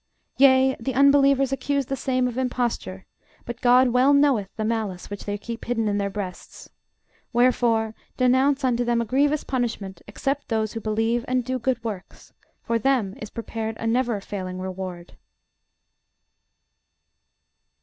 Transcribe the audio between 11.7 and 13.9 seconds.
works: for them is prepared a